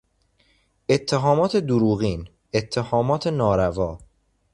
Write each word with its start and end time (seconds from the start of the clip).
اتهامات 0.89 1.55
دروغین، 1.57 2.27
اتهامات 2.53 3.27
ناروا 3.27 3.97